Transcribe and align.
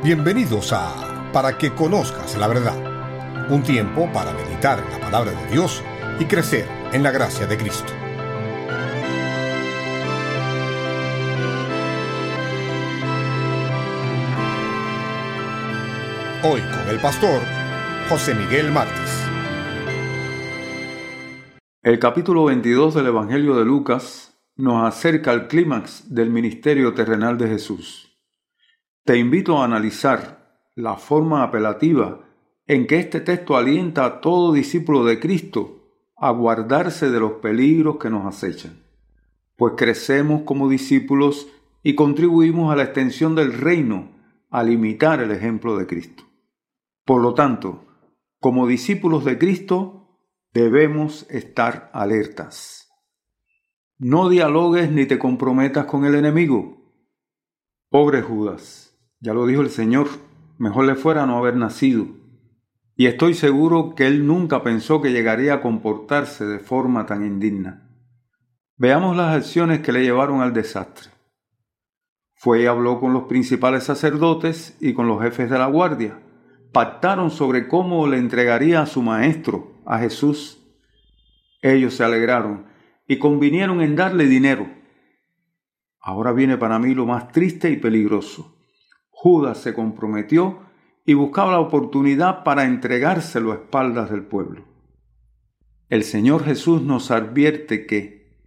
Bienvenidos 0.00 0.72
a 0.72 1.32
Para 1.32 1.58
que 1.58 1.74
conozcas 1.74 2.38
la 2.38 2.46
verdad. 2.46 3.50
Un 3.50 3.64
tiempo 3.64 4.08
para 4.12 4.32
meditar 4.32 4.78
en 4.78 4.92
la 4.92 5.00
palabra 5.00 5.32
de 5.32 5.50
Dios 5.50 5.82
y 6.20 6.24
crecer 6.26 6.68
en 6.92 7.02
la 7.02 7.10
gracia 7.10 7.48
de 7.48 7.56
Cristo. 7.58 7.92
Hoy 16.44 16.60
con 16.60 16.88
el 16.88 17.00
pastor 17.00 17.42
José 18.08 18.36
Miguel 18.36 18.70
Márquez. 18.70 19.26
El 21.82 21.98
capítulo 21.98 22.44
22 22.44 22.94
del 22.94 23.06
Evangelio 23.06 23.56
de 23.56 23.64
Lucas 23.64 24.38
nos 24.54 24.86
acerca 24.86 25.32
al 25.32 25.48
clímax 25.48 26.14
del 26.14 26.30
ministerio 26.30 26.94
terrenal 26.94 27.36
de 27.36 27.48
Jesús 27.48 28.07
te 29.08 29.16
invito 29.16 29.56
a 29.56 29.64
analizar 29.64 30.68
la 30.74 30.96
forma 30.96 31.42
apelativa 31.42 32.28
en 32.66 32.86
que 32.86 32.98
este 32.98 33.20
texto 33.22 33.56
alienta 33.56 34.04
a 34.04 34.20
todo 34.20 34.52
discípulo 34.52 35.02
de 35.02 35.18
Cristo 35.18 35.94
a 36.14 36.30
guardarse 36.30 37.08
de 37.08 37.18
los 37.18 37.32
peligros 37.40 37.96
que 37.96 38.10
nos 38.10 38.26
acechan, 38.26 38.82
pues 39.56 39.72
crecemos 39.78 40.42
como 40.42 40.68
discípulos 40.68 41.48
y 41.82 41.94
contribuimos 41.94 42.70
a 42.70 42.76
la 42.76 42.82
extensión 42.82 43.34
del 43.34 43.54
reino 43.54 44.10
al 44.50 44.70
imitar 44.70 45.20
el 45.20 45.30
ejemplo 45.30 45.78
de 45.78 45.86
Cristo. 45.86 46.24
Por 47.06 47.22
lo 47.22 47.32
tanto, 47.32 47.86
como 48.40 48.66
discípulos 48.66 49.24
de 49.24 49.38
Cristo, 49.38 50.18
debemos 50.52 51.26
estar 51.30 51.88
alertas. 51.94 52.90
No 53.96 54.28
dialogues 54.28 54.90
ni 54.90 55.06
te 55.06 55.18
comprometas 55.18 55.86
con 55.86 56.04
el 56.04 56.14
enemigo. 56.14 56.76
Pobre 57.88 58.20
Judas 58.20 58.87
ya 59.20 59.34
lo 59.34 59.46
dijo 59.46 59.62
el 59.62 59.70
Señor, 59.70 60.08
mejor 60.58 60.84
le 60.84 60.94
fuera 60.94 61.26
no 61.26 61.38
haber 61.38 61.56
nacido. 61.56 62.06
Y 62.96 63.06
estoy 63.06 63.34
seguro 63.34 63.94
que 63.94 64.06
él 64.06 64.26
nunca 64.26 64.62
pensó 64.62 65.00
que 65.00 65.12
llegaría 65.12 65.54
a 65.54 65.60
comportarse 65.60 66.44
de 66.44 66.58
forma 66.58 67.06
tan 67.06 67.24
indigna. 67.24 67.88
Veamos 68.76 69.16
las 69.16 69.36
acciones 69.36 69.80
que 69.80 69.92
le 69.92 70.02
llevaron 70.02 70.40
al 70.40 70.52
desastre. 70.52 71.10
Fue 72.34 72.62
y 72.62 72.66
habló 72.66 73.00
con 73.00 73.12
los 73.12 73.24
principales 73.24 73.84
sacerdotes 73.84 74.76
y 74.80 74.94
con 74.94 75.08
los 75.08 75.20
jefes 75.20 75.50
de 75.50 75.58
la 75.58 75.66
guardia. 75.66 76.20
Pactaron 76.72 77.30
sobre 77.30 77.66
cómo 77.66 78.06
le 78.06 78.18
entregaría 78.18 78.80
a 78.80 78.86
su 78.86 79.02
maestro, 79.02 79.80
a 79.84 79.98
Jesús. 79.98 80.62
Ellos 81.62 81.94
se 81.94 82.04
alegraron 82.04 82.66
y 83.08 83.18
convinieron 83.18 83.80
en 83.80 83.96
darle 83.96 84.26
dinero. 84.26 84.68
Ahora 86.00 86.32
viene 86.32 86.56
para 86.56 86.78
mí 86.78 86.94
lo 86.94 87.06
más 87.06 87.32
triste 87.32 87.70
y 87.70 87.76
peligroso. 87.76 88.57
Judas 89.20 89.58
se 89.58 89.74
comprometió 89.74 90.60
y 91.04 91.14
buscaba 91.14 91.50
la 91.50 91.58
oportunidad 91.58 92.44
para 92.44 92.66
entregárselo 92.66 93.50
a 93.50 93.56
espaldas 93.56 94.12
del 94.12 94.22
pueblo. 94.22 94.64
El 95.88 96.04
Señor 96.04 96.44
Jesús 96.44 96.82
nos 96.82 97.10
advierte 97.10 97.84
que 97.84 98.38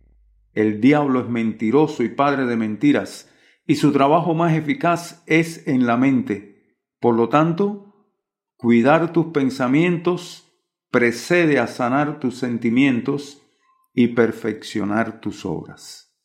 el 0.54 0.80
diablo 0.80 1.20
es 1.20 1.28
mentiroso 1.28 2.04
y 2.04 2.08
padre 2.08 2.46
de 2.46 2.56
mentiras, 2.56 3.30
y 3.68 3.76
su 3.76 3.92
trabajo 3.92 4.34
más 4.34 4.54
eficaz 4.54 5.24
es 5.28 5.68
en 5.68 5.86
la 5.86 5.98
mente. 5.98 6.78
Por 7.02 7.16
lo 7.16 7.28
tanto, 7.28 8.08
cuidar 8.56 9.12
tus 9.12 9.26
pensamientos 9.34 10.54
precede 10.90 11.60
a 11.60 11.68
sanar 11.68 12.22
tus 12.22 12.38
sentimientos 12.38 13.46
y 13.94 14.08
perfeccionar 14.08 15.20
tus 15.20 15.46
obras. 15.46 16.18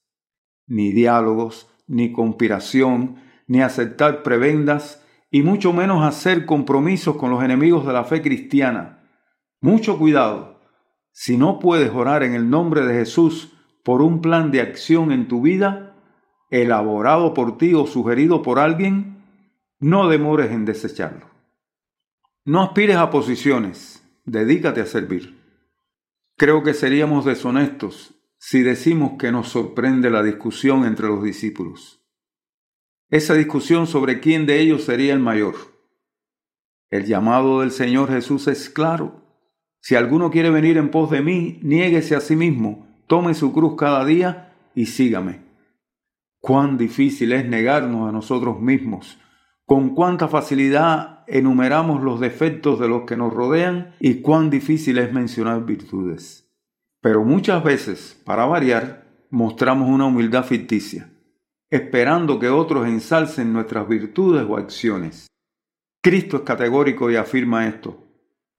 Ni 0.68 0.92
diálogos, 0.92 1.68
ni 1.88 2.12
conspiración, 2.12 3.25
ni 3.46 3.62
aceptar 3.62 4.22
prebendas, 4.22 5.02
y 5.30 5.42
mucho 5.42 5.72
menos 5.72 6.04
hacer 6.04 6.46
compromisos 6.46 7.16
con 7.16 7.30
los 7.30 7.42
enemigos 7.42 7.86
de 7.86 7.92
la 7.92 8.04
fe 8.04 8.22
cristiana. 8.22 9.00
Mucho 9.60 9.98
cuidado. 9.98 10.60
Si 11.12 11.36
no 11.36 11.58
puedes 11.58 11.90
orar 11.90 12.22
en 12.22 12.34
el 12.34 12.48
nombre 12.48 12.86
de 12.86 12.94
Jesús 12.94 13.52
por 13.82 14.02
un 14.02 14.20
plan 14.20 14.50
de 14.50 14.60
acción 14.60 15.12
en 15.12 15.28
tu 15.28 15.42
vida, 15.42 15.96
elaborado 16.50 17.34
por 17.34 17.58
ti 17.58 17.74
o 17.74 17.86
sugerido 17.86 18.42
por 18.42 18.58
alguien, 18.58 19.24
no 19.78 20.08
demores 20.08 20.52
en 20.52 20.64
desecharlo. 20.64 21.26
No 22.44 22.62
aspires 22.62 22.96
a 22.96 23.10
posiciones, 23.10 24.06
dedícate 24.24 24.80
a 24.80 24.86
servir. 24.86 25.36
Creo 26.36 26.62
que 26.62 26.74
seríamos 26.74 27.24
deshonestos 27.24 28.14
si 28.38 28.62
decimos 28.62 29.12
que 29.18 29.32
nos 29.32 29.48
sorprende 29.48 30.10
la 30.10 30.22
discusión 30.22 30.84
entre 30.84 31.08
los 31.08 31.22
discípulos 31.22 31.95
esa 33.10 33.34
discusión 33.34 33.86
sobre 33.86 34.20
quién 34.20 34.46
de 34.46 34.60
ellos 34.60 34.84
sería 34.84 35.12
el 35.12 35.20
mayor. 35.20 35.54
El 36.90 37.04
llamado 37.04 37.60
del 37.60 37.70
Señor 37.70 38.10
Jesús 38.10 38.48
es 38.48 38.68
claro. 38.68 39.22
Si 39.80 39.94
alguno 39.94 40.30
quiere 40.30 40.50
venir 40.50 40.76
en 40.76 40.90
pos 40.90 41.10
de 41.10 41.22
mí, 41.22 41.60
niéguese 41.62 42.16
a 42.16 42.20
sí 42.20 42.34
mismo, 42.34 42.88
tome 43.06 43.34
su 43.34 43.52
cruz 43.52 43.74
cada 43.76 44.04
día 44.04 44.56
y 44.74 44.86
sígame. 44.86 45.42
Cuán 46.40 46.78
difícil 46.78 47.32
es 47.32 47.46
negarnos 47.46 48.08
a 48.08 48.12
nosotros 48.12 48.60
mismos, 48.60 49.18
con 49.64 49.94
cuánta 49.94 50.26
facilidad 50.28 51.24
enumeramos 51.28 52.02
los 52.02 52.20
defectos 52.20 52.80
de 52.80 52.88
los 52.88 53.02
que 53.02 53.16
nos 53.16 53.32
rodean 53.32 53.94
y 54.00 54.20
cuán 54.20 54.50
difícil 54.50 54.98
es 54.98 55.12
mencionar 55.12 55.64
virtudes. 55.64 56.48
Pero 57.00 57.24
muchas 57.24 57.62
veces, 57.62 58.20
para 58.24 58.46
variar, 58.46 59.06
mostramos 59.30 59.88
una 59.88 60.06
humildad 60.06 60.44
ficticia 60.44 61.10
esperando 61.70 62.38
que 62.38 62.48
otros 62.48 62.86
ensalcen 62.86 63.52
nuestras 63.52 63.88
virtudes 63.88 64.46
o 64.48 64.56
acciones. 64.56 65.26
Cristo 66.02 66.36
es 66.38 66.42
categórico 66.42 67.10
y 67.10 67.16
afirma 67.16 67.66
esto, 67.66 68.04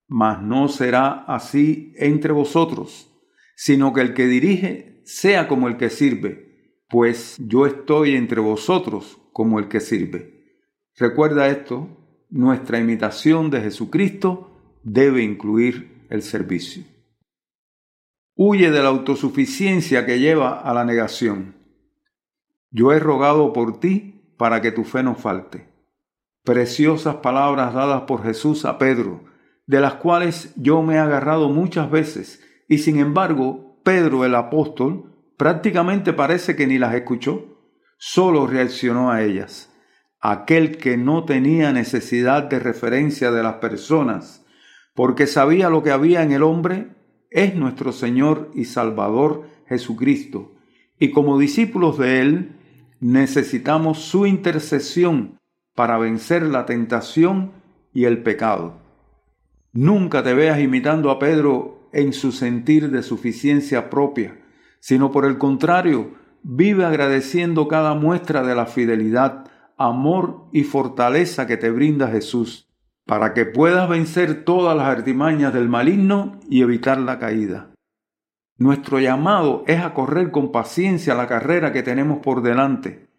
mas 0.08 0.42
no 0.42 0.68
será 0.68 1.24
así 1.26 1.94
entre 1.98 2.34
vosotros, 2.34 3.14
sino 3.56 3.94
que 3.94 4.02
el 4.02 4.14
que 4.14 4.28
dirige 4.28 5.02
sea 5.06 5.48
como 5.48 5.68
el 5.68 5.78
que 5.78 5.90
sirve, 5.90 6.84
pues 6.90 7.38
yo 7.40 7.66
estoy 7.66 8.16
entre 8.16 8.42
vosotros 8.42 9.20
como 9.32 9.60
el 9.60 9.68
que 9.68 9.80
sirve. 9.80 10.62
Recuerda 10.96 11.48
esto, 11.48 11.88
nuestra 12.30 12.80
imitación 12.80 13.50
de 13.50 13.62
Jesucristo 13.62 14.80
debe 14.84 15.24
incluir 15.24 16.06
el 16.10 16.22
servicio. 16.22 16.84
Huye 18.36 18.72
de 18.72 18.82
la 18.82 18.90
autosuficiencia 18.90 20.06
que 20.06 20.20
lleva 20.20 20.60
a 20.62 20.74
la 20.74 20.86
negación. 20.86 21.57
Yo 22.72 22.92
he 22.92 23.00
rogado 23.00 23.54
por 23.54 23.80
ti 23.80 24.34
para 24.38 24.62
que 24.62 24.72
tu 24.72 24.84
fe 24.84 25.04
no 25.04 25.16
falte. 25.16 25.70
Preciosas 26.44 27.18
palabras 27.18 27.74
dadas 27.74 28.04
por 28.04 28.24
Jesús 28.24 28.66
a 28.66 28.78
Pedro, 28.78 29.26
de 29.66 29.82
las 29.82 29.96
cuales 29.96 30.54
yo 30.56 30.82
me 30.82 30.96
he 30.96 31.00
agarrado 31.00 31.50
muchas 31.50 31.92
veces, 31.92 32.44
y 32.70 32.80
sin 32.80 33.00
embargo, 33.00 33.82
Pedro 33.84 34.26
el 34.26 34.36
apóstol 34.36 35.14
prácticamente 35.38 36.14
parece 36.14 36.56
que 36.56 36.68
ni 36.68 36.78
las 36.78 36.94
escuchó, 36.94 37.58
solo 37.98 38.48
reaccionó 38.48 39.12
a 39.12 39.24
ellas. 39.24 39.74
Aquel 40.20 40.78
que 40.78 40.98
no 40.98 41.26
tenía 41.26 41.72
necesidad 41.72 42.44
de 42.44 42.60
referencia 42.60 43.32
de 43.32 43.44
las 43.44 43.56
personas, 43.56 44.46
porque 44.94 45.28
sabía 45.28 45.70
lo 45.70 45.84
que 45.84 45.92
había 45.92 46.24
en 46.24 46.32
el 46.32 46.44
hombre, 46.44 46.96
es 47.30 47.56
nuestro 47.56 47.92
Señor 47.92 48.52
y 48.56 48.66
Salvador 48.66 49.48
Jesucristo. 49.68 50.54
Y 51.00 51.12
como 51.12 51.38
discípulos 51.38 51.98
de 51.98 52.22
Él, 52.22 52.57
necesitamos 53.00 54.00
su 54.00 54.26
intercesión 54.26 55.40
para 55.76 55.98
vencer 55.98 56.44
la 56.44 56.66
tentación 56.66 57.52
y 57.94 58.06
el 58.06 58.24
pecado. 58.24 58.80
Nunca 59.74 60.24
te 60.24 60.34
veas 60.34 60.60
imitando 60.60 61.12
a 61.12 61.20
Pedro 61.20 61.90
en 61.94 62.14
su 62.14 62.32
sentir 62.32 62.90
de 62.90 63.04
suficiencia 63.04 63.90
propia, 63.90 64.40
sino 64.80 65.12
por 65.12 65.26
el 65.26 65.38
contrario, 65.38 66.16
vive 66.44 66.86
agradeciendo 66.86 67.68
cada 67.68 67.94
muestra 67.94 68.44
de 68.44 68.56
la 68.56 68.66
fidelidad, 68.66 69.46
amor 69.78 70.46
y 70.52 70.64
fortaleza 70.64 71.46
que 71.46 71.58
te 71.58 71.70
brinda 71.70 72.08
Jesús, 72.08 72.68
para 73.06 73.34
que 73.34 73.46
puedas 73.46 73.88
vencer 73.88 74.44
todas 74.44 74.76
las 74.76 74.88
artimañas 74.88 75.54
del 75.54 75.70
maligno 75.70 76.40
y 76.50 76.62
evitar 76.62 76.98
la 77.00 77.20
caída. 77.20 77.72
Nuestro 78.60 79.00
llamado 79.00 79.64
es 79.68 79.82
a 79.82 79.94
correr 79.94 80.32
con 80.32 80.52
paciencia 80.52 81.14
la 81.14 81.28
carrera 81.28 81.72
que 81.72 81.84
tenemos 81.84 82.20
por 82.20 82.42
delante, 82.42 83.10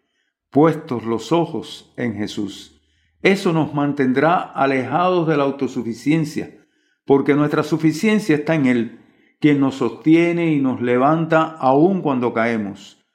puestos 0.49 1.05
los 1.05 1.31
ojos 1.31 1.93
en 1.95 2.15
Jesús. 2.15 2.81
Eso 3.21 3.53
nos 3.53 3.73
mantendrá 3.73 4.35
alejados 4.35 5.27
de 5.27 5.37
la 5.37 5.43
autosuficiencia, 5.43 6.65
porque 7.05 7.35
nuestra 7.35 7.63
suficiencia 7.63 8.35
está 8.35 8.55
en 8.55 8.65
Él, 8.65 8.99
quien 9.39 9.61
nos 9.61 9.75
sostiene 9.75 10.51
y 10.51 10.59
nos 10.59 10.81
levanta 10.81 11.55
aun 11.59 12.01
cuando 12.01 12.33
caemos. 12.33 13.05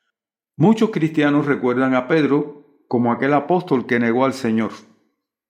Muchos 0.57 0.91
cristianos 0.91 1.45
recuerdan 1.45 1.95
a 1.95 2.09
Pedro 2.09 2.65
como 2.89 3.13
aquel 3.13 3.35
apóstol 3.35 3.87
que 3.87 3.99
negó 3.99 4.25
al 4.25 4.33
Señor, 4.33 4.71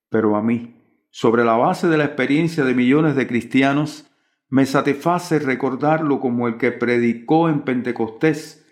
pero 0.09 0.35
a 0.35 0.41
mí, 0.41 0.75
sobre 1.09 1.45
la 1.45 1.55
base 1.55 1.87
de 1.87 1.97
la 1.97 2.05
experiencia 2.05 2.65
de 2.65 2.73
millones 2.73 3.15
de 3.15 3.27
cristianos, 3.27 4.11
me 4.49 4.65
satisface 4.65 5.39
recordarlo 5.39 6.19
como 6.19 6.47
el 6.47 6.57
que 6.57 6.71
predicó 6.71 7.49
en 7.49 7.61
Pentecostés 7.61 8.65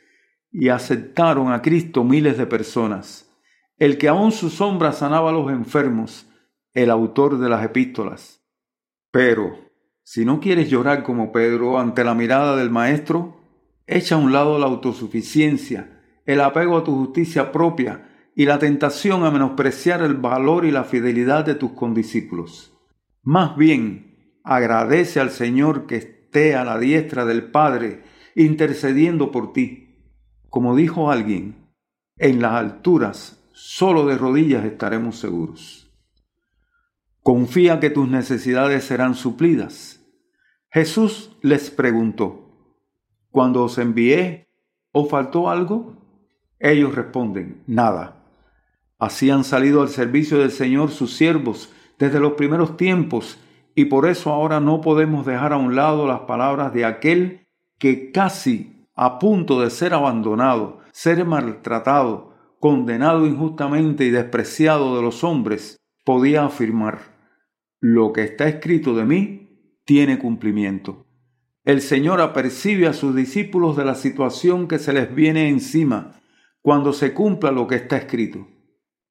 y 0.51 0.69
aceptaron 0.69 1.51
a 1.51 1.61
Cristo 1.61 2.03
miles 2.03 2.37
de 2.37 2.45
personas. 2.45 3.29
el 3.77 3.97
que 3.97 4.07
aún 4.07 4.31
su 4.31 4.49
sombra 4.49 4.91
sanaba 4.93 5.31
a 5.31 5.33
los 5.33 5.51
enfermos, 5.51 6.29
el 6.73 6.89
autor 6.89 7.39
de 7.39 7.49
las 7.49 7.65
epístolas. 7.65 8.45
Pero, 9.11 9.57
si 10.03 10.25
no 10.25 10.39
quieres 10.39 10.69
llorar 10.69 11.03
como 11.03 11.31
Pedro 11.31 11.79
ante 11.79 12.03
la 12.03 12.13
mirada 12.13 12.55
del 12.55 12.69
Maestro, 12.69 13.35
echa 13.87 14.15
a 14.15 14.19
un 14.19 14.31
lado 14.31 14.59
la 14.59 14.67
autosuficiencia, 14.67 16.01
el 16.25 16.39
apego 16.41 16.77
a 16.77 16.83
tu 16.83 16.95
justicia 16.95 17.51
propia 17.51 18.09
y 18.35 18.45
la 18.45 18.59
tentación 18.59 19.25
a 19.25 19.31
menospreciar 19.31 20.01
el 20.01 20.13
valor 20.15 20.65
y 20.65 20.71
la 20.71 20.83
fidelidad 20.83 21.45
de 21.45 21.55
tus 21.55 21.71
condiscípulos. 21.71 22.73
Más 23.21 23.55
bien, 23.57 24.12
agradece 24.43 25.19
al 25.19 25.31
Señor 25.31 25.87
que 25.87 25.95
esté 25.95 26.55
a 26.55 26.63
la 26.63 26.77
diestra 26.77 27.25
del 27.25 27.49
Padre, 27.51 28.03
intercediendo 28.35 29.31
por 29.31 29.53
ti. 29.53 29.95
Como 30.49 30.75
dijo 30.75 31.11
alguien, 31.11 31.55
en 32.17 32.41
las 32.41 32.53
alturas 32.53 33.43
solo 33.53 34.05
de 34.05 34.17
rodillas 34.17 34.65
estaremos 34.65 35.17
seguros. 35.17 35.91
Confía 37.21 37.79
que 37.79 37.89
tus 37.89 38.09
necesidades 38.09 38.83
serán 38.83 39.15
suplidas. 39.15 40.01
Jesús 40.69 41.37
les 41.41 41.71
preguntó, 41.71 42.43
cuando 43.31 43.63
os 43.63 43.77
envié, 43.77 44.49
¿os 44.91 45.09
faltó 45.09 45.49
algo? 45.49 45.95
Ellos 46.59 46.93
responden, 46.93 47.63
nada. 47.65 48.23
Así 48.99 49.29
han 49.29 49.43
salido 49.43 49.81
al 49.81 49.89
servicio 49.89 50.39
del 50.39 50.51
Señor 50.51 50.91
sus 50.91 51.15
siervos 51.15 51.71
desde 51.97 52.19
los 52.19 52.33
primeros 52.33 52.77
tiempos, 52.77 53.37
y 53.75 53.85
por 53.85 54.07
eso 54.07 54.31
ahora 54.31 54.59
no 54.59 54.81
podemos 54.81 55.25
dejar 55.25 55.53
a 55.53 55.57
un 55.57 55.75
lado 55.75 56.07
las 56.07 56.21
palabras 56.21 56.73
de 56.73 56.85
aquel 56.85 57.47
que 57.79 58.11
casi 58.11 58.87
a 58.95 59.19
punto 59.19 59.61
de 59.61 59.69
ser 59.69 59.93
abandonado, 59.93 60.79
ser 60.91 61.25
maltratado, 61.25 62.33
condenado 62.59 63.25
injustamente 63.25 64.05
y 64.05 64.11
despreciado 64.11 64.95
de 64.95 65.01
los 65.01 65.23
hombres, 65.23 65.77
podía 66.05 66.45
afirmar, 66.45 66.99
lo 67.79 68.13
que 68.13 68.23
está 68.23 68.47
escrito 68.47 68.93
de 68.93 69.05
mí 69.05 69.79
tiene 69.85 70.19
cumplimiento. 70.19 71.05
El 71.65 71.81
Señor 71.81 72.21
apercibe 72.21 72.87
a 72.87 72.93
sus 72.93 73.15
discípulos 73.15 73.75
de 73.75 73.85
la 73.85 73.95
situación 73.95 74.67
que 74.67 74.79
se 74.79 74.93
les 74.93 75.13
viene 75.13 75.49
encima 75.49 76.19
cuando 76.61 76.93
se 76.93 77.13
cumpla 77.13 77.51
lo 77.51 77.67
que 77.67 77.75
está 77.75 77.97
escrito. 77.97 78.47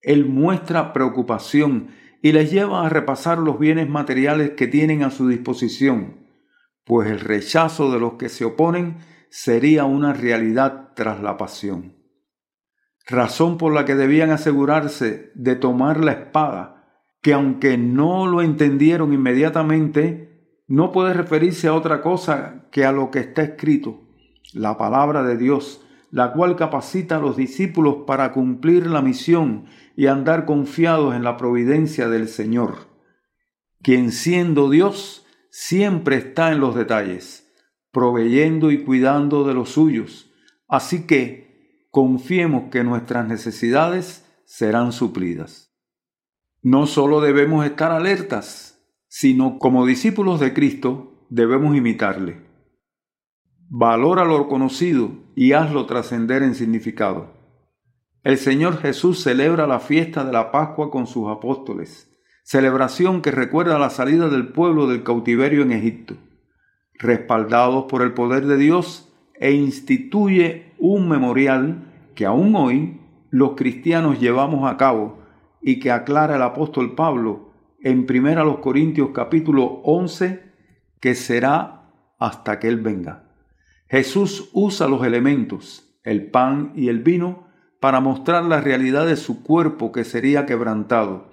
Él 0.01 0.27
muestra 0.27 0.93
preocupación 0.93 1.89
y 2.23 2.33
les 2.33 2.53
lleva 2.53 2.87
a 2.87 2.89
repasar 2.89 3.39
los 3.39 3.59
bienes 3.59 3.89
materiales 3.89 4.53
que 4.53 4.69
tienen 4.69 5.03
a 5.03 5.11
su 5.11 5.29
disposición, 5.29 6.21
pues 6.85 7.11
el 7.11 7.21
rechazo 7.21 7.91
de 7.91 7.99
los 7.99 8.15
que 8.15 8.29
se 8.29 8.45
oponen 8.45 8.99
sería 9.29 9.85
una 9.85 10.13
realidad 10.13 10.91
tras 10.95 11.21
la 11.21 11.37
pasión. 11.37 11.97
Razón 13.07 13.59
por 13.59 13.73
la 13.73 13.85
que 13.85 13.97
debían 13.97 14.31
asegurarse 14.31 15.33
de 15.35 15.57
tomar 15.57 16.03
la 16.03 16.13
espada, 16.13 16.85
que 17.21 17.33
aunque 17.33 17.77
no 17.77 18.27
lo 18.27 18.41
entendieron 18.41 19.13
inmediatamente, 19.13 20.63
no 20.69 20.93
puede 20.93 21.15
referirse 21.15 21.67
a 21.67 21.75
otra 21.75 22.03
cosa 22.03 22.69
que 22.71 22.85
a 22.85 22.93
lo 22.93 23.11
que 23.11 23.19
está 23.19 23.43
escrito, 23.43 24.03
la 24.55 24.79
palabra 24.79 25.25
de 25.25 25.37
Dios, 25.37 25.85
la 26.13 26.35
cual 26.35 26.57
capacita 26.57 27.17
a 27.17 27.21
los 27.21 27.39
discípulos 27.39 28.05
para 28.07 28.33
cumplir 28.33 28.87
la 28.87 29.01
misión 29.01 29.65
y 29.97 30.07
andar 30.07 30.45
confiados 30.45 31.17
en 31.17 31.25
la 31.25 31.39
providencia 31.39 32.09
del 32.09 32.29
Señor, 32.29 32.87
quien 33.81 34.13
siendo 34.13 34.69
Dios 34.69 35.27
siempre 35.51 36.17
está 36.17 36.53
en 36.53 36.61
los 36.61 36.75
detalles, 36.75 37.51
proveyendo 37.91 38.71
y 38.71 38.85
cuidando 38.85 39.45
de 39.45 39.55
los 39.55 39.71
suyos. 39.71 40.31
Así 40.69 41.07
que 41.07 41.87
confiemos 41.91 42.71
que 42.71 42.85
nuestras 42.85 43.27
necesidades 43.27 44.27
serán 44.45 44.93
suplidas. 44.93 45.75
No 46.61 46.87
solo 46.87 47.23
debemos 47.23 47.65
estar 47.65 47.91
alertas, 47.91 48.85
sino 49.09 49.59
como 49.59 49.87
discípulos 49.87 50.41
de 50.41 50.53
Cristo 50.53 51.27
debemos 51.31 51.75
imitarle. 51.75 52.52
Valora 53.75 54.27
lo 54.27 54.49
conocido 54.49 55.13
y 55.35 55.53
hazlo 55.55 55.87
trascender 55.87 56.43
en 56.43 56.55
significado. 56.55 57.33
El 58.23 58.37
Señor 58.37 58.77
Jesús 58.77 59.23
celebra 59.23 59.67
la 59.67 59.81
fiesta 59.81 60.27
de 60.27 60.33
la 60.33 60.53
Pascua 60.53 60.91
con 60.91 61.07
sus 61.07 61.31
apóstoles, 61.31 62.15
celebración 62.43 63.23
que 63.23 63.31
recuerda 63.31 63.79
la 63.79 63.89
salida 63.89 64.29
del 64.29 64.49
pueblo 64.49 64.89
del 64.89 65.03
cautiverio 65.03 65.63
en 65.63 65.73
Egipto, 65.73 66.17
respaldados 66.99 67.87
por 67.89 68.03
el 68.03 68.13
poder 68.13 68.45
de 68.45 68.59
Dios 68.59 69.11
e 69.37 69.53
instituye 69.53 70.75
un 70.79 71.09
memorial 71.09 72.11
que 72.15 72.27
aún 72.27 72.55
hoy 72.55 73.01
los 73.31 73.53
cristianos 73.53 74.21
llevamos 74.21 74.71
a 74.71 74.77
cabo 74.77 75.23
y 75.63 75.81
que 75.81 75.91
aclara 75.91 76.37
el 76.37 76.43
apóstol 76.43 76.95
Pablo 76.95 77.55
en 77.83 78.07
1 78.07 78.61
Corintios 78.61 79.13
capítulo 79.15 79.81
11 79.85 80.43
que 81.01 81.15
será 81.15 81.91
hasta 82.19 82.59
que 82.59 82.69
Él 82.69 82.77
venga. 82.77 83.22
Jesús 83.93 84.49
usa 84.55 84.89
los 84.89 85.05
elementos, 85.05 85.95
el 86.03 86.31
pan 86.31 86.73
y 86.75 86.89
el 86.89 87.01
vino, 87.01 87.49
para 87.79 88.01
mostrar 88.01 88.43
la 88.43 88.59
realidad 88.59 89.07
de 89.07 89.17
su 89.17 89.43
cuerpo 89.43 89.93
que 89.93 90.05
sería 90.05 90.47
quebrantado 90.47 91.31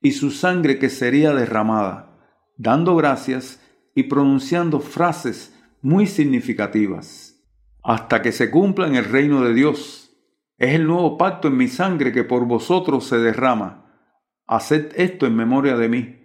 y 0.00 0.12
su 0.12 0.30
sangre 0.30 0.78
que 0.78 0.90
sería 0.90 1.34
derramada, 1.34 2.16
dando 2.56 2.94
gracias 2.94 3.60
y 3.96 4.04
pronunciando 4.04 4.78
frases 4.78 5.58
muy 5.82 6.06
significativas. 6.06 7.42
Hasta 7.82 8.22
que 8.22 8.30
se 8.30 8.48
cumpla 8.48 8.86
en 8.86 8.94
el 8.94 9.04
reino 9.04 9.42
de 9.42 9.52
Dios. 9.52 10.16
Es 10.56 10.76
el 10.76 10.86
nuevo 10.86 11.18
pacto 11.18 11.48
en 11.48 11.56
mi 11.56 11.66
sangre 11.66 12.12
que 12.12 12.22
por 12.22 12.46
vosotros 12.46 13.08
se 13.08 13.18
derrama. 13.18 13.90
Haced 14.46 14.92
esto 14.94 15.26
en 15.26 15.34
memoria 15.34 15.76
de 15.76 15.88
mí, 15.88 16.16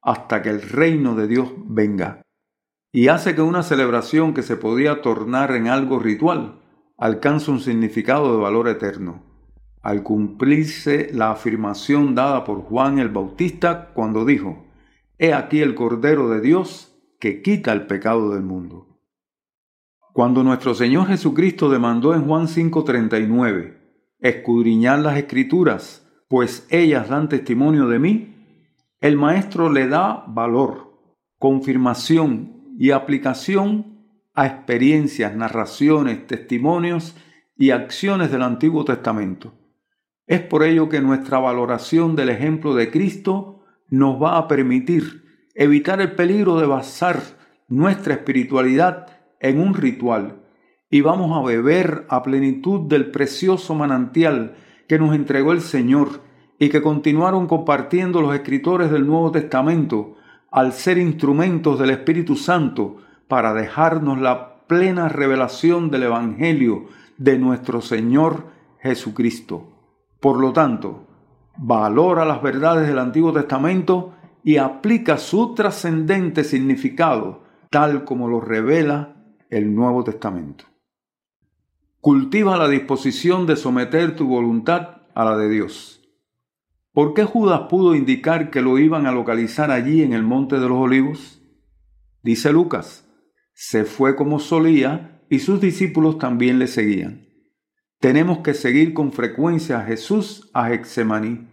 hasta 0.00 0.42
que 0.42 0.48
el 0.48 0.62
reino 0.62 1.14
de 1.14 1.28
Dios 1.28 1.48
venga 1.66 2.22
y 2.92 3.08
hace 3.08 3.34
que 3.34 3.40
una 3.40 3.62
celebración 3.62 4.34
que 4.34 4.42
se 4.42 4.56
podía 4.56 5.00
tornar 5.00 5.52
en 5.52 5.66
algo 5.66 5.98
ritual 5.98 6.60
alcance 6.98 7.50
un 7.50 7.60
significado 7.60 8.36
de 8.36 8.42
valor 8.42 8.68
eterno, 8.68 9.22
al 9.80 10.02
cumplirse 10.02 11.10
la 11.12 11.30
afirmación 11.30 12.14
dada 12.14 12.44
por 12.44 12.60
Juan 12.60 12.98
el 12.98 13.08
Bautista 13.08 13.92
cuando 13.94 14.26
dijo, 14.26 14.66
He 15.18 15.32
aquí 15.32 15.60
el 15.60 15.74
Cordero 15.74 16.28
de 16.28 16.40
Dios 16.40 16.94
que 17.18 17.40
quita 17.40 17.72
el 17.72 17.86
pecado 17.86 18.30
del 18.34 18.42
mundo. 18.42 18.98
Cuando 20.12 20.44
nuestro 20.44 20.74
Señor 20.74 21.06
Jesucristo 21.06 21.70
demandó 21.70 22.14
en 22.14 22.26
Juan 22.26 22.46
5:39, 22.46 23.78
escudriñar 24.20 24.98
las 24.98 25.16
escrituras, 25.16 26.06
pues 26.28 26.66
ellas 26.70 27.08
dan 27.08 27.28
testimonio 27.28 27.88
de 27.88 27.98
mí, 27.98 28.34
el 29.00 29.16
Maestro 29.16 29.72
le 29.72 29.88
da 29.88 30.24
valor, 30.28 30.92
confirmación 31.38 32.61
y 32.78 32.90
aplicación 32.90 33.98
a 34.34 34.46
experiencias, 34.46 35.34
narraciones, 35.34 36.26
testimonios 36.26 37.16
y 37.56 37.70
acciones 37.70 38.30
del 38.30 38.42
Antiguo 38.42 38.84
Testamento. 38.84 39.54
Es 40.26 40.40
por 40.40 40.62
ello 40.62 40.88
que 40.88 41.00
nuestra 41.00 41.38
valoración 41.38 42.16
del 42.16 42.30
ejemplo 42.30 42.74
de 42.74 42.90
Cristo 42.90 43.64
nos 43.88 44.22
va 44.22 44.38
a 44.38 44.48
permitir 44.48 45.22
evitar 45.54 46.00
el 46.00 46.12
peligro 46.12 46.58
de 46.58 46.66
basar 46.66 47.20
nuestra 47.68 48.14
espiritualidad 48.14 49.06
en 49.40 49.60
un 49.60 49.74
ritual 49.74 50.42
y 50.88 51.00
vamos 51.00 51.36
a 51.36 51.46
beber 51.46 52.06
a 52.08 52.22
plenitud 52.22 52.88
del 52.88 53.10
precioso 53.10 53.74
manantial 53.74 54.56
que 54.88 54.98
nos 54.98 55.14
entregó 55.14 55.52
el 55.52 55.60
Señor 55.60 56.20
y 56.58 56.68
que 56.68 56.82
continuaron 56.82 57.46
compartiendo 57.46 58.20
los 58.20 58.34
escritores 58.34 58.90
del 58.90 59.06
Nuevo 59.06 59.30
Testamento 59.32 60.16
al 60.52 60.72
ser 60.72 60.98
instrumentos 60.98 61.78
del 61.78 61.90
Espíritu 61.90 62.36
Santo 62.36 62.98
para 63.26 63.54
dejarnos 63.54 64.20
la 64.20 64.66
plena 64.66 65.08
revelación 65.08 65.90
del 65.90 66.04
Evangelio 66.04 66.86
de 67.16 67.38
nuestro 67.38 67.80
Señor 67.80 68.46
Jesucristo. 68.80 69.68
Por 70.20 70.38
lo 70.38 70.52
tanto, 70.52 71.06
valora 71.56 72.24
las 72.24 72.42
verdades 72.42 72.86
del 72.86 72.98
Antiguo 72.98 73.32
Testamento 73.32 74.12
y 74.44 74.58
aplica 74.58 75.18
su 75.18 75.54
trascendente 75.54 76.44
significado 76.44 77.42
tal 77.70 78.04
como 78.04 78.28
lo 78.28 78.40
revela 78.40 79.16
el 79.48 79.74
Nuevo 79.74 80.04
Testamento. 80.04 80.66
Cultiva 82.00 82.56
la 82.56 82.68
disposición 82.68 83.46
de 83.46 83.56
someter 83.56 84.16
tu 84.16 84.26
voluntad 84.26 85.02
a 85.14 85.24
la 85.24 85.36
de 85.36 85.48
Dios. 85.48 86.01
¿Por 86.92 87.14
qué 87.14 87.24
Judas 87.24 87.62
pudo 87.70 87.94
indicar 87.94 88.50
que 88.50 88.60
lo 88.60 88.78
iban 88.78 89.06
a 89.06 89.12
localizar 89.12 89.70
allí 89.70 90.02
en 90.02 90.12
el 90.12 90.22
Monte 90.22 90.60
de 90.60 90.68
los 90.68 90.78
Olivos? 90.78 91.40
Dice 92.22 92.52
Lucas, 92.52 93.08
se 93.54 93.84
fue 93.84 94.14
como 94.14 94.38
solía 94.38 95.22
y 95.30 95.38
sus 95.38 95.58
discípulos 95.60 96.18
también 96.18 96.58
le 96.58 96.66
seguían. 96.66 97.28
Tenemos 97.98 98.38
que 98.38 98.52
seguir 98.52 98.92
con 98.92 99.12
frecuencia 99.12 99.78
a 99.78 99.84
Jesús 99.84 100.50
a 100.52 100.72
Hexemaní. 100.72 101.48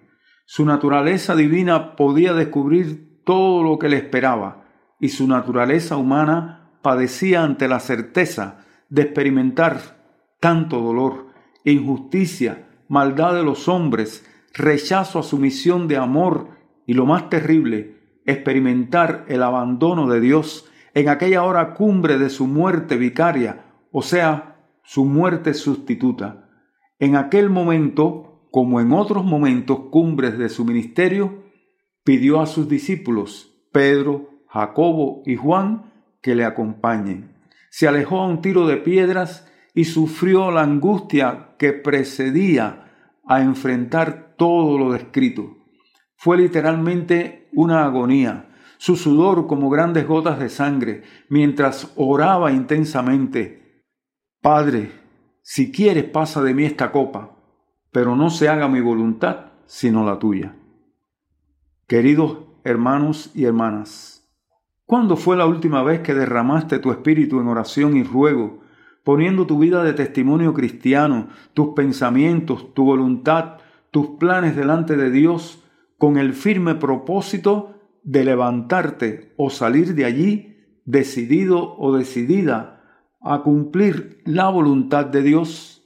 Su 0.45 0.65
naturaleza 0.65 1.35
divina 1.35 1.95
podía 1.95 2.33
descubrir 2.33 3.23
todo 3.23 3.63
lo 3.63 3.79
que 3.79 3.87
le 3.87 3.95
esperaba 3.95 4.65
y 4.99 5.09
su 5.09 5.25
naturaleza 5.27 5.95
humana 5.95 6.71
padecía 6.81 7.43
ante 7.43 7.69
la 7.69 7.79
certeza 7.79 8.65
de 8.89 9.03
experimentar 9.03 10.03
tanto 10.41 10.81
dolor, 10.81 11.27
injusticia, 11.63 12.67
maldad 12.89 13.35
de 13.35 13.43
los 13.43 13.69
hombres, 13.69 14.25
rechazo 14.53 15.19
a 15.19 15.23
su 15.23 15.37
misión 15.37 15.87
de 15.87 15.97
amor 15.97 16.49
y 16.85 16.93
lo 16.93 17.05
más 17.05 17.29
terrible, 17.29 17.97
experimentar 18.25 19.25
el 19.27 19.43
abandono 19.43 20.09
de 20.09 20.19
Dios 20.19 20.69
en 20.93 21.09
aquella 21.09 21.43
hora 21.43 21.73
cumbre 21.73 22.17
de 22.17 22.29
su 22.29 22.47
muerte 22.47 22.97
vicaria, 22.97 23.65
o 23.91 24.01
sea, 24.01 24.57
su 24.83 25.05
muerte 25.05 25.53
sustituta. 25.53 26.49
En 26.97 27.15
aquel 27.15 27.49
momento, 27.49 28.47
como 28.51 28.81
en 28.81 28.91
otros 28.91 29.23
momentos 29.23 29.79
cumbres 29.91 30.37
de 30.37 30.49
su 30.49 30.65
ministerio, 30.65 31.43
pidió 32.03 32.41
a 32.41 32.47
sus 32.47 32.67
discípulos, 32.67 33.55
Pedro, 33.71 34.29
Jacobo 34.47 35.21
y 35.25 35.35
Juan, 35.35 35.93
que 36.21 36.35
le 36.35 36.43
acompañen. 36.43 37.35
Se 37.69 37.87
alejó 37.87 38.19
a 38.19 38.27
un 38.27 38.41
tiro 38.41 38.65
de 38.67 38.77
piedras 38.77 39.47
y 39.75 39.85
sufrió 39.85 40.51
la 40.51 40.63
angustia 40.63 41.55
que 41.59 41.71
precedía 41.71 42.88
a 43.29 43.41
enfrentar 43.41 44.33
todo 44.37 44.79
lo 44.79 44.91
descrito. 44.91 45.55
Fue 46.15 46.35
literalmente 46.35 47.47
una 47.53 47.85
agonía, 47.85 48.49
su 48.79 48.95
sudor 48.95 49.45
como 49.45 49.69
grandes 49.69 50.07
gotas 50.07 50.39
de 50.39 50.49
sangre, 50.49 51.03
mientras 51.29 51.93
oraba 51.95 52.51
intensamente. 52.51 53.85
Padre, 54.41 54.91
si 55.43 55.71
quieres 55.71 56.05
pasa 56.05 56.41
de 56.41 56.55
mí 56.55 56.65
esta 56.65 56.91
copa, 56.91 57.37
pero 57.91 58.15
no 58.15 58.31
se 58.31 58.49
haga 58.49 58.67
mi 58.67 58.81
voluntad, 58.81 59.51
sino 59.67 60.03
la 60.03 60.17
tuya. 60.17 60.55
Queridos 61.87 62.39
hermanos 62.63 63.29
y 63.35 63.45
hermanas, 63.45 64.27
¿cuándo 64.85 65.15
fue 65.15 65.37
la 65.37 65.45
última 65.45 65.83
vez 65.83 65.99
que 65.99 66.15
derramaste 66.15 66.79
tu 66.79 66.91
espíritu 66.91 67.39
en 67.39 67.47
oración 67.47 67.95
y 67.95 68.01
ruego 68.01 68.61
poniendo 69.09 69.47
tu 69.47 69.57
vida 69.57 69.83
de 69.83 69.93
testimonio 69.93 70.53
cristiano, 70.53 71.29
tus 71.55 71.69
pensamientos, 71.69 72.75
tu 72.75 72.85
voluntad, 72.85 73.55
tus 73.89 74.19
planes 74.19 74.55
delante 74.55 74.97
de 74.97 75.09
Dios, 75.09 75.63
con 75.97 76.19
el 76.19 76.33
firme 76.33 76.75
propósito 76.75 77.73
de 78.03 78.23
levantarte 78.23 79.33
o 79.35 79.49
salir 79.49 79.95
de 79.95 80.05
allí 80.05 80.57
decidido 80.85 81.75
o 81.79 81.97
decidida 81.97 82.83
a 83.19 83.41
cumplir 83.41 84.21
la 84.25 84.47
voluntad 84.49 85.07
de 85.07 85.23
Dios. 85.23 85.81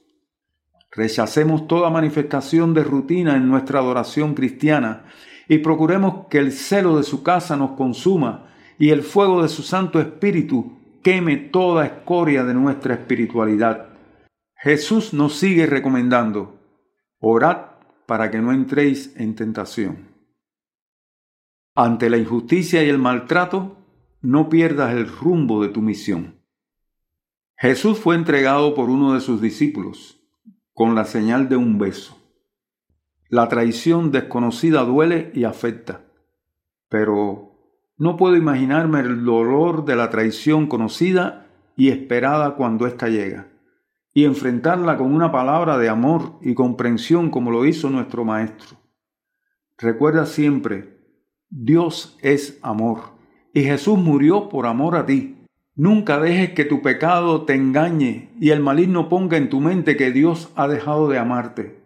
Rechacemos 0.92 1.66
toda 1.66 1.88
manifestación 1.88 2.74
de 2.74 2.84
rutina 2.84 3.36
en 3.36 3.48
nuestra 3.48 3.78
adoración 3.78 4.34
cristiana 4.34 5.06
y 5.48 5.60
procuremos 5.60 6.26
que 6.28 6.40
el 6.40 6.52
celo 6.52 6.98
de 6.98 7.04
su 7.04 7.22
casa 7.22 7.56
nos 7.56 7.70
consuma 7.70 8.50
y 8.78 8.90
el 8.90 9.02
fuego 9.02 9.40
de 9.42 9.48
su 9.48 9.62
Santo 9.62 9.98
Espíritu 9.98 10.83
queme 11.04 11.36
toda 11.36 11.84
escoria 11.84 12.44
de 12.44 12.54
nuestra 12.54 12.94
espiritualidad. 12.94 13.90
Jesús 14.56 15.12
nos 15.12 15.36
sigue 15.36 15.66
recomendando, 15.66 16.58
orad 17.20 17.74
para 18.06 18.30
que 18.30 18.40
no 18.40 18.52
entréis 18.52 19.14
en 19.16 19.34
tentación. 19.36 20.08
Ante 21.74 22.08
la 22.08 22.16
injusticia 22.16 22.82
y 22.82 22.88
el 22.88 22.98
maltrato, 22.98 23.76
no 24.22 24.48
pierdas 24.48 24.94
el 24.94 25.06
rumbo 25.06 25.62
de 25.62 25.68
tu 25.68 25.82
misión. 25.82 26.40
Jesús 27.58 27.98
fue 27.98 28.14
entregado 28.14 28.74
por 28.74 28.88
uno 28.88 29.12
de 29.12 29.20
sus 29.20 29.42
discípulos 29.42 30.22
con 30.72 30.94
la 30.94 31.04
señal 31.04 31.50
de 31.50 31.56
un 31.56 31.78
beso. 31.78 32.18
La 33.28 33.48
traición 33.48 34.10
desconocida 34.10 34.84
duele 34.84 35.30
y 35.34 35.44
afecta, 35.44 36.06
pero 36.88 37.53
no 37.96 38.16
puedo 38.16 38.36
imaginarme 38.36 39.00
el 39.00 39.24
dolor 39.24 39.84
de 39.84 39.96
la 39.96 40.10
traición 40.10 40.66
conocida 40.66 41.46
y 41.76 41.88
esperada 41.88 42.56
cuando 42.56 42.86
ésta 42.86 43.08
llega, 43.08 43.48
y 44.12 44.24
enfrentarla 44.24 44.96
con 44.96 45.14
una 45.14 45.30
palabra 45.30 45.78
de 45.78 45.88
amor 45.88 46.38
y 46.40 46.54
comprensión 46.54 47.30
como 47.30 47.50
lo 47.50 47.66
hizo 47.66 47.90
nuestro 47.90 48.24
Maestro. 48.24 48.76
Recuerda 49.78 50.26
siempre, 50.26 50.98
Dios 51.48 52.16
es 52.22 52.58
amor, 52.62 53.14
y 53.52 53.62
Jesús 53.62 53.98
murió 53.98 54.48
por 54.48 54.66
amor 54.66 54.96
a 54.96 55.06
ti. 55.06 55.36
Nunca 55.76 56.20
dejes 56.20 56.50
que 56.50 56.64
tu 56.64 56.82
pecado 56.82 57.44
te 57.44 57.54
engañe 57.54 58.30
y 58.40 58.50
el 58.50 58.60
maligno 58.60 59.08
ponga 59.08 59.36
en 59.36 59.48
tu 59.48 59.60
mente 59.60 59.96
que 59.96 60.12
Dios 60.12 60.52
ha 60.54 60.68
dejado 60.68 61.08
de 61.08 61.18
amarte. 61.18 61.82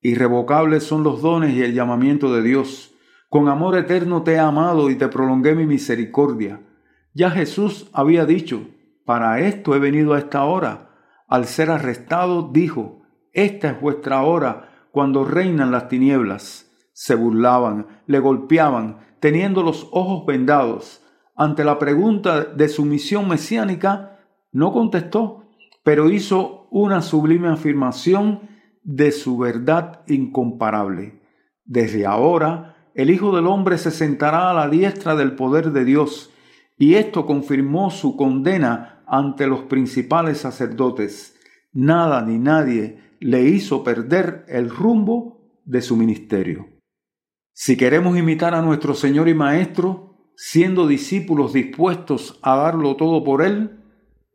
Irrevocables 0.00 0.84
son 0.84 1.02
los 1.02 1.20
dones 1.20 1.54
y 1.54 1.62
el 1.62 1.74
llamamiento 1.74 2.34
de 2.34 2.42
Dios 2.42 2.95
con 3.36 3.50
amor 3.50 3.76
eterno 3.76 4.22
te 4.22 4.32
he 4.32 4.38
amado 4.38 4.88
y 4.88 4.94
te 4.96 5.08
prolongué 5.08 5.54
mi 5.54 5.66
misericordia. 5.66 6.62
Ya 7.12 7.30
Jesús 7.30 7.90
había 7.92 8.24
dicho, 8.24 8.66
para 9.04 9.40
esto 9.40 9.74
he 9.74 9.78
venido 9.78 10.14
a 10.14 10.18
esta 10.18 10.44
hora. 10.44 10.88
Al 11.28 11.44
ser 11.44 11.70
arrestado, 11.70 12.48
dijo, 12.50 13.02
esta 13.34 13.72
es 13.72 13.78
vuestra 13.78 14.22
hora 14.22 14.70
cuando 14.90 15.26
reinan 15.26 15.70
las 15.70 15.88
tinieblas. 15.88 16.72
Se 16.94 17.14
burlaban, 17.14 18.00
le 18.06 18.20
golpeaban, 18.20 19.00
teniendo 19.20 19.62
los 19.62 19.86
ojos 19.92 20.24
vendados. 20.24 21.04
Ante 21.34 21.62
la 21.62 21.78
pregunta 21.78 22.42
de 22.42 22.70
su 22.70 22.86
misión 22.86 23.28
mesiánica, 23.28 24.18
no 24.50 24.72
contestó, 24.72 25.44
pero 25.84 26.08
hizo 26.08 26.68
una 26.70 27.02
sublime 27.02 27.48
afirmación 27.48 28.48
de 28.82 29.12
su 29.12 29.36
verdad 29.36 30.00
incomparable. 30.06 31.20
Desde 31.66 32.06
ahora, 32.06 32.75
el 32.96 33.10
Hijo 33.10 33.36
del 33.36 33.46
Hombre 33.46 33.76
se 33.76 33.90
sentará 33.90 34.50
a 34.50 34.54
la 34.54 34.68
diestra 34.68 35.14
del 35.14 35.36
poder 35.36 35.70
de 35.72 35.84
Dios, 35.84 36.32
y 36.78 36.94
esto 36.94 37.26
confirmó 37.26 37.90
su 37.90 38.16
condena 38.16 39.04
ante 39.06 39.46
los 39.46 39.60
principales 39.64 40.38
sacerdotes. 40.38 41.38
Nada 41.72 42.22
ni 42.22 42.38
nadie 42.38 42.98
le 43.20 43.42
hizo 43.42 43.84
perder 43.84 44.46
el 44.48 44.70
rumbo 44.70 45.60
de 45.66 45.82
su 45.82 45.94
ministerio. 45.94 46.68
Si 47.52 47.76
queremos 47.76 48.16
imitar 48.16 48.54
a 48.54 48.62
nuestro 48.62 48.94
Señor 48.94 49.28
y 49.28 49.34
Maestro, 49.34 50.32
siendo 50.34 50.86
discípulos 50.86 51.52
dispuestos 51.52 52.38
a 52.42 52.56
darlo 52.56 52.96
todo 52.96 53.24
por 53.24 53.42
Él, 53.42 53.82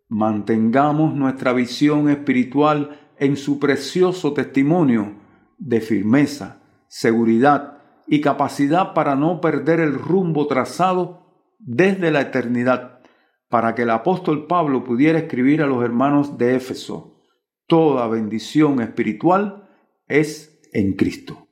mantengamos 0.08 1.15
nuestra 1.15 1.53
visión 1.53 2.10
espiritual 2.10 3.00
en 3.18 3.38
su 3.38 3.60
precioso 3.60 4.34
testimonio 4.34 5.15
de 5.58 5.82
firmeza, 5.82 6.62
seguridad, 6.88 7.80
y 8.12 8.20
capacidad 8.20 8.94
para 8.94 9.15
no 9.15 9.39
perder 9.39 9.80
el 9.80 9.94
rumbo 9.94 10.46
trazado 10.46 11.46
desde 11.60 12.12
la 12.12 12.20
eternidad, 12.20 13.00
para 13.48 13.74
que 13.74 13.84
el 13.84 13.89
apóstol 13.89 14.48
Pablo 14.48 14.84
pudiera 14.84 15.18
escribir 15.18 15.62
a 15.62 15.65
los 15.65 15.82
hermanos 15.82 16.38
de 16.38 16.58
Éfeso, 16.58 17.24
toda 17.68 18.10
bendición 18.10 18.82
espiritual 18.82 19.70
es 20.10 20.60
en 20.74 20.98
Cristo. 20.98 21.48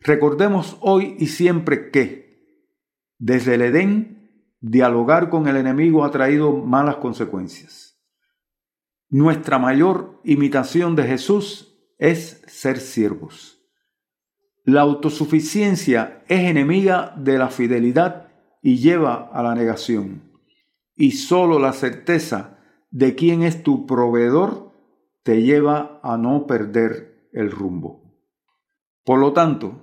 Recordemos 0.00 0.76
hoy 0.82 1.16
y 1.18 1.28
siempre 1.28 1.90
que, 1.90 2.68
desde 3.16 3.54
el 3.54 3.62
Edén, 3.62 4.50
dialogar 4.60 5.30
con 5.30 5.48
el 5.48 5.56
enemigo 5.56 6.04
ha 6.04 6.10
traído 6.10 6.52
malas 6.52 6.96
consecuencias. 6.96 7.98
Nuestra 9.08 9.58
mayor 9.58 10.20
imitación 10.22 10.96
de 10.96 11.04
Jesús 11.04 11.82
es 11.96 12.42
ser 12.46 12.78
siervos. 12.78 13.61
La 14.64 14.82
autosuficiencia 14.82 16.22
es 16.28 16.40
enemiga 16.40 17.14
de 17.16 17.36
la 17.36 17.48
fidelidad 17.48 18.28
y 18.62 18.76
lleva 18.76 19.28
a 19.32 19.42
la 19.42 19.56
negación. 19.56 20.30
Y 20.94 21.12
solo 21.12 21.58
la 21.58 21.72
certeza 21.72 22.58
de 22.90 23.16
quién 23.16 23.42
es 23.42 23.64
tu 23.64 23.86
proveedor 23.86 24.72
te 25.24 25.42
lleva 25.42 26.00
a 26.04 26.16
no 26.16 26.46
perder 26.46 27.28
el 27.32 27.50
rumbo. 27.50 28.02
Por 29.04 29.18
lo 29.18 29.32
tanto, 29.32 29.82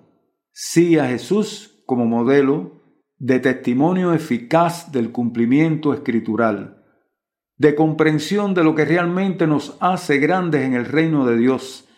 sigue 0.53 1.01
a 1.01 1.07
Jesús 1.07 1.83
como 1.85 2.05
modelo 2.05 2.79
de 3.17 3.39
testimonio 3.41 4.13
eficaz 4.13 4.93
del 4.93 5.11
cumplimiento 5.11 5.93
escritural, 5.93 6.85
de 7.57 7.75
comprensión 7.75 8.53
de 8.53 8.63
lo 8.63 8.75
que 8.75 8.85
realmente 8.85 9.45
nos 9.45 9.75
hace 9.81 10.19
grandes 10.19 10.61
en 10.63 10.73
el 10.73 10.85
reino 10.85 11.25
de 11.25 11.35
Dios 11.35 11.88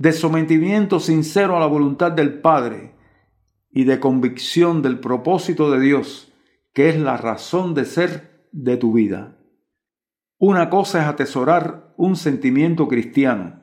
de 0.00 0.12
sometimiento 0.12 0.98
sincero 0.98 1.58
a 1.58 1.60
la 1.60 1.66
voluntad 1.66 2.10
del 2.10 2.40
Padre 2.40 2.94
y 3.70 3.84
de 3.84 4.00
convicción 4.00 4.80
del 4.80 4.98
propósito 4.98 5.70
de 5.70 5.78
Dios, 5.78 6.32
que 6.72 6.88
es 6.88 6.98
la 6.98 7.18
razón 7.18 7.74
de 7.74 7.84
ser 7.84 8.48
de 8.50 8.78
tu 8.78 8.94
vida. 8.94 9.36
Una 10.38 10.70
cosa 10.70 11.02
es 11.02 11.06
atesorar 11.06 11.92
un 11.98 12.16
sentimiento 12.16 12.88
cristiano 12.88 13.60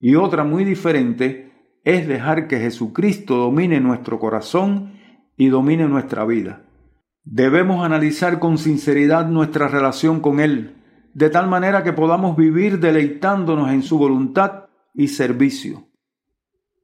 y 0.00 0.14
otra 0.14 0.44
muy 0.44 0.64
diferente 0.64 1.52
es 1.84 2.08
dejar 2.08 2.48
que 2.48 2.58
Jesucristo 2.58 3.36
domine 3.36 3.80
nuestro 3.80 4.18
corazón 4.18 4.94
y 5.36 5.48
domine 5.48 5.88
nuestra 5.88 6.24
vida. 6.24 6.62
Debemos 7.22 7.84
analizar 7.84 8.38
con 8.38 8.56
sinceridad 8.56 9.28
nuestra 9.28 9.68
relación 9.68 10.20
con 10.20 10.40
Él, 10.40 10.82
de 11.12 11.28
tal 11.28 11.50
manera 11.50 11.82
que 11.82 11.92
podamos 11.92 12.34
vivir 12.34 12.80
deleitándonos 12.80 13.70
en 13.72 13.82
su 13.82 13.98
voluntad 13.98 14.69
y 14.94 15.08
servicio. 15.08 15.88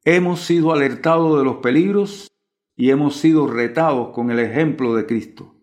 Hemos 0.04 0.40
sido 0.40 0.72
alertados 0.72 1.38
de 1.38 1.44
los 1.44 1.56
peligros 1.56 2.30
y 2.76 2.90
hemos 2.90 3.16
sido 3.16 3.46
retados 3.46 4.10
con 4.10 4.30
el 4.30 4.38
ejemplo 4.38 4.94
de 4.94 5.06
Cristo. 5.06 5.56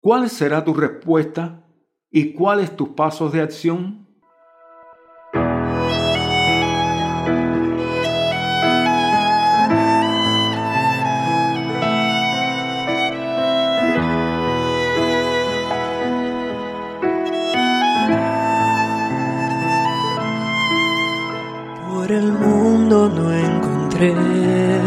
¿Cuál 0.00 0.28
será 0.28 0.64
tu 0.64 0.74
respuesta 0.74 1.66
y 2.10 2.34
cuáles 2.34 2.76
tus 2.76 2.90
pasos 2.90 3.32
de 3.32 3.40
acción? 3.40 4.03
Él, 23.06 24.80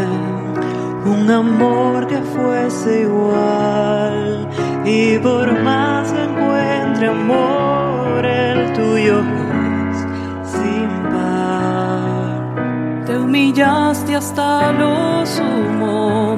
un 1.05 1.29
amor 1.29 2.07
que 2.07 2.17
fuese 2.17 3.01
igual. 3.01 4.47
Y 4.85 5.19
por 5.19 5.61
más 5.61 6.11
que 6.11 6.23
encuentre 6.23 7.07
amor 7.09 8.25
el 8.25 8.73
tuyo 8.73 9.19
es 9.19 9.97
sin 10.51 10.89
par. 11.11 13.05
Te 13.05 13.19
humillaste 13.19 14.15
hasta 14.15 14.71
lo 14.71 15.23
sumo, 15.25 16.37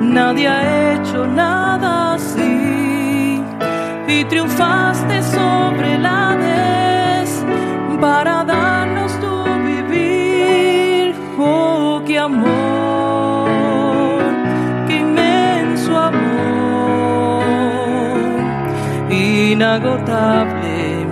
nadie 0.00 0.48
ha 0.48 0.94
hecho 0.94 1.24
nada 1.24 2.14
así. 2.14 3.40
Y 4.08 4.24
triunfaste 4.24 5.22
sobre 5.22 5.98
la 5.98 6.36
vez 6.36 7.44
para 8.00 8.44
darnos 8.44 8.61
inagotable, 19.76 21.06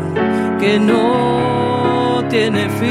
que 0.60 0.78
no 0.78 2.22
tiene 2.28 2.68
fin, 2.68 2.90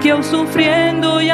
que 0.00 0.22
sufriendo 0.24 1.20
y 1.20 1.30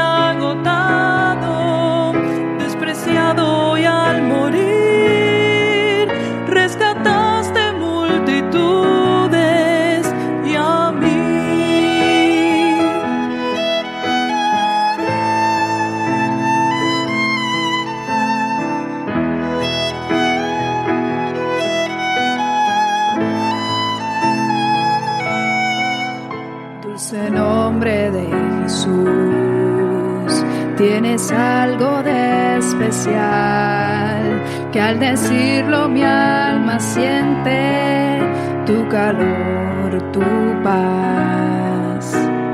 tienes 31.15 31.31
algo 31.33 32.03
de 32.03 32.59
especial, 32.59 34.43
que 34.73 34.81
al 34.81 34.99
decirlo 34.99 35.89
mi 35.89 36.03
alma 36.03 36.81
siente 36.81 38.19
tu 38.67 38.89
calor, 38.89 40.03
tu 40.13 40.23
paz. 40.65 42.13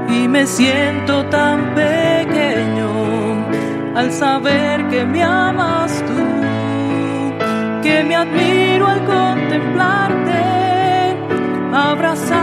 y 0.09 0.29
me 0.29 0.45
siento 0.47 1.25
tan 1.27 1.75
pequeño 1.75 3.47
al 3.95 4.13
saber 4.13 4.87
que 4.89 5.07
me 5.07 5.23
amas 5.23 6.05
tú, 6.07 7.33
que 7.83 8.05
me 8.05 8.15
admiro 8.15 8.87
al 8.89 9.05
contemplarte, 9.07 10.43
abrazado 11.73 12.40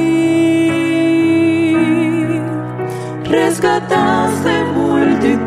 rescataste 3.23 4.63
multitudes 4.75 5.45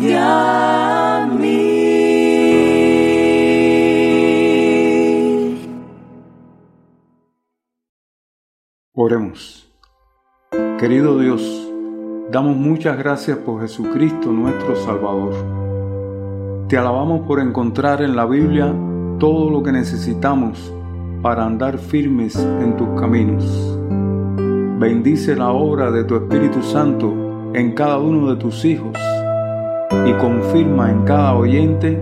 y 0.00 0.12
a 0.14 0.82
mí. 0.82 0.87
Querido 10.78 11.18
Dios, 11.18 11.42
damos 12.30 12.56
muchas 12.56 12.96
gracias 12.96 13.36
por 13.38 13.60
Jesucristo 13.60 14.30
nuestro 14.30 14.76
Salvador. 14.76 15.34
Te 16.68 16.76
alabamos 16.76 17.26
por 17.26 17.40
encontrar 17.40 18.00
en 18.00 18.14
la 18.14 18.26
Biblia 18.26 18.72
todo 19.18 19.50
lo 19.50 19.62
que 19.62 19.72
necesitamos 19.72 20.72
para 21.22 21.44
andar 21.44 21.78
firmes 21.78 22.36
en 22.36 22.76
tus 22.76 22.88
caminos. 23.00 23.78
Bendice 24.78 25.34
la 25.34 25.50
obra 25.50 25.90
de 25.90 26.04
tu 26.04 26.14
Espíritu 26.14 26.62
Santo 26.62 27.12
en 27.54 27.72
cada 27.72 27.98
uno 27.98 28.30
de 28.30 28.36
tus 28.36 28.64
hijos 28.64 28.96
y 30.06 30.12
confirma 30.12 30.90
en 30.92 31.02
cada 31.04 31.34
oyente 31.34 32.00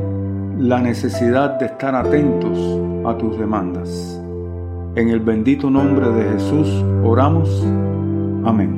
la 0.58 0.80
necesidad 0.80 1.58
de 1.58 1.66
estar 1.66 1.94
atentos 1.94 2.58
a 3.06 3.16
tus 3.16 3.38
demandas. 3.38 4.20
En 4.96 5.10
el 5.10 5.20
bendito 5.20 5.68
nombre 5.68 6.08
de 6.08 6.32
Jesús 6.32 6.68
oramos. 7.04 7.50
Amén. 8.46 8.74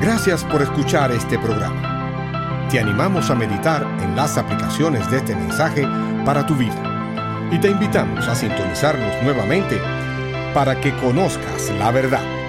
Gracias 0.00 0.42
por 0.46 0.60
escuchar 0.60 1.12
este 1.12 1.38
programa. 1.38 2.68
Te 2.68 2.80
animamos 2.80 3.30
a 3.30 3.36
meditar 3.36 3.86
en 4.02 4.16
las 4.16 4.36
aplicaciones 4.38 5.08
de 5.08 5.18
este 5.18 5.36
mensaje 5.36 5.86
para 6.24 6.44
tu 6.44 6.56
vida 6.56 7.48
y 7.52 7.60
te 7.60 7.70
invitamos 7.70 8.26
a 8.26 8.34
sintonizarnos 8.34 9.22
nuevamente 9.22 9.80
para 10.52 10.80
que 10.80 10.92
conozcas 10.96 11.72
la 11.78 11.92
verdad 11.92 12.41